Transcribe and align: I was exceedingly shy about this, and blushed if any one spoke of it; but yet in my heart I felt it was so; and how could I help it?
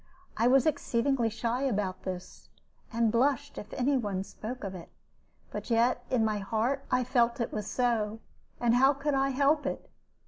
I 0.35 0.47
was 0.47 0.65
exceedingly 0.65 1.29
shy 1.29 1.61
about 1.61 2.01
this, 2.01 2.49
and 2.91 3.11
blushed 3.11 3.59
if 3.59 3.71
any 3.73 3.97
one 3.97 4.23
spoke 4.23 4.63
of 4.63 4.73
it; 4.73 4.89
but 5.51 5.69
yet 5.69 6.03
in 6.09 6.25
my 6.25 6.39
heart 6.39 6.83
I 6.89 7.03
felt 7.03 7.39
it 7.39 7.53
was 7.53 7.67
so; 7.69 8.19
and 8.59 8.73
how 8.73 8.93
could 8.93 9.13
I 9.13 9.29
help 9.29 9.67
it? 9.67 9.91